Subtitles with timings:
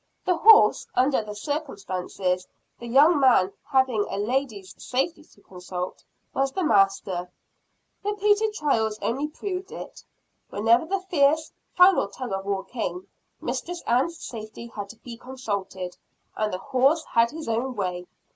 [0.25, 2.47] The horse, under the circumstances,
[2.79, 7.31] the young man having a lady's safety to consult, was the master.
[8.03, 10.03] Repeated trials only proved it.
[10.49, 13.05] Whenever the fierce, final tug of war came,
[13.41, 15.95] Mistress Ann's safety had to be consulted,
[16.35, 18.07] and the horse had his own way.